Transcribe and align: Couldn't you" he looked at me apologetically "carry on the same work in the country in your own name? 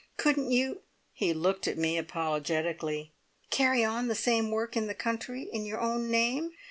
Couldn't 0.17 0.49
you" 0.51 0.81
he 1.13 1.31
looked 1.31 1.67
at 1.67 1.77
me 1.77 1.95
apologetically 1.95 3.11
"carry 3.51 3.83
on 3.83 4.07
the 4.07 4.15
same 4.15 4.49
work 4.49 4.75
in 4.75 4.87
the 4.87 4.95
country 4.95 5.43
in 5.53 5.63
your 5.63 5.79
own 5.79 6.09
name? 6.09 6.53